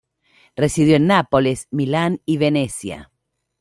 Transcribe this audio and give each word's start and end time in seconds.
Residió 0.55 0.95
en 0.95 1.05
Nápoles, 1.05 1.67
Milán 1.69 2.21
y 2.25 2.37
Venecia. 2.37 3.11